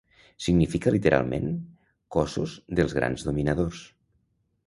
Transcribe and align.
Significa 0.43 0.93
literalment 0.93 1.51
"cossos 2.17 2.55
dels 2.79 2.97
grans 3.01 3.27
dominadors". 3.31 3.85